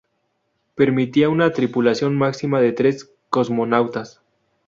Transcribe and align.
Permitía 0.73 1.29
una 1.29 1.51
tripulación 1.53 2.17
máxima 2.17 2.59
de 2.59 2.71
tres 2.71 3.11
cosmonautas. 3.29 4.19